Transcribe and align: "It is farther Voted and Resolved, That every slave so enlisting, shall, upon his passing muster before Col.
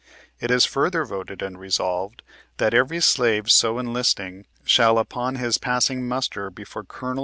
"It 0.41 0.49
is 0.49 0.65
farther 0.65 1.05
Voted 1.05 1.43
and 1.43 1.59
Resolved, 1.59 2.23
That 2.57 2.73
every 2.73 2.99
slave 3.01 3.51
so 3.51 3.77
enlisting, 3.77 4.47
shall, 4.63 4.97
upon 4.97 5.35
his 5.35 5.59
passing 5.59 6.07
muster 6.07 6.49
before 6.49 6.83
Col. 6.85 7.19